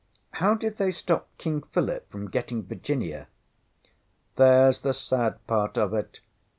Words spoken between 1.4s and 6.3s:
Philip from getting Virginia? ŌĆÖ ŌĆśThereŌĆÖs the sad part of it.